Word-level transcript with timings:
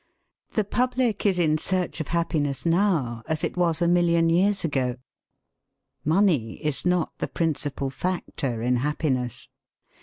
The 0.53 0.63
public 0.63 1.27
is 1.27 1.37
in 1.37 1.59
search 1.59 1.99
of 2.01 2.07
happiness 2.07 2.65
now, 2.65 3.21
as 3.27 3.43
it 3.43 3.55
was 3.55 3.83
a 3.83 3.87
million 3.87 4.31
years 4.31 4.63
ago. 4.65 4.95
Money 6.03 6.53
is 6.65 6.87
not 6.87 7.11
the 7.19 7.27
principal 7.27 7.91
factor 7.91 8.63
in 8.63 8.77
happiness. 8.77 9.47